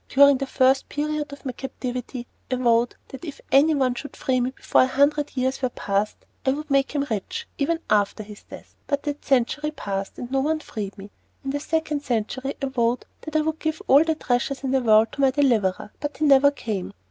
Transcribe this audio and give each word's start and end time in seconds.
During 0.09 0.37
the 0.39 0.47
first 0.47 0.89
period 0.89 1.31
of 1.31 1.45
my 1.45 1.51
captivity 1.51 2.25
I 2.49 2.55
vowed 2.55 2.95
that 3.09 3.23
if 3.23 3.39
anyone 3.51 3.93
should 3.93 4.15
free 4.17 4.41
me 4.41 4.49
before 4.49 4.81
a 4.81 4.87
hundred 4.87 5.37
years 5.37 5.61
were 5.61 5.69
passed, 5.69 6.25
I 6.43 6.53
would 6.53 6.71
make 6.71 6.93
him 6.95 7.05
rich 7.11 7.47
even 7.59 7.81
after 7.87 8.23
his 8.23 8.41
death. 8.41 8.75
But 8.87 9.03
that 9.03 9.23
century 9.23 9.69
passed, 9.69 10.17
and 10.17 10.31
no 10.31 10.39
one 10.39 10.59
freed 10.59 10.97
me. 10.97 11.11
In 11.45 11.51
the 11.51 11.59
second 11.59 11.99
century 12.01 12.55
I 12.59 12.65
vowed 12.65 13.05
that 13.21 13.35
I 13.35 13.41
would 13.41 13.59
give 13.59 13.79
all 13.85 14.03
the 14.03 14.15
treasures 14.15 14.63
in 14.63 14.71
the 14.71 14.81
world 14.81 15.11
to 15.11 15.21
my 15.21 15.29
deliverer; 15.29 15.91
but 15.99 16.17
he 16.17 16.25
never 16.25 16.49
came. 16.49 16.93